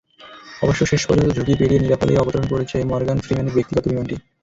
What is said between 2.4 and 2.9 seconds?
করেছে